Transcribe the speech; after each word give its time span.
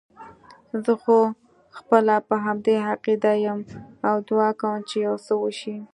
زه 0.83 0.93
خو 1.01 1.17
خپله 1.77 2.15
په 2.27 2.35
همدې 2.45 2.75
عقیده 2.91 3.33
یم 3.45 3.59
او 4.07 4.15
دعا 4.27 4.49
کوم 4.61 4.77
چې 4.89 4.95
یو 5.07 5.15
څه 5.25 5.33
وشي. 5.41 5.75